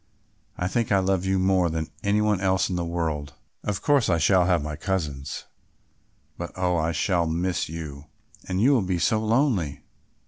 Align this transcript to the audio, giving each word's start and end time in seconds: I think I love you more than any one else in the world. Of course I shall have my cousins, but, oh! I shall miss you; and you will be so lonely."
I 0.57 0.67
think 0.67 0.91
I 0.91 0.97
love 0.97 1.25
you 1.25 1.37
more 1.37 1.69
than 1.69 1.91
any 2.03 2.21
one 2.21 2.41
else 2.41 2.71
in 2.71 2.75
the 2.75 2.83
world. 2.83 3.33
Of 3.63 3.83
course 3.83 4.09
I 4.09 4.17
shall 4.17 4.45
have 4.47 4.63
my 4.63 4.75
cousins, 4.75 5.45
but, 6.39 6.51
oh! 6.55 6.75
I 6.75 6.91
shall 6.91 7.27
miss 7.27 7.69
you; 7.69 8.05
and 8.47 8.59
you 8.59 8.71
will 8.71 8.81
be 8.81 8.97
so 8.97 9.23
lonely." 9.23 9.81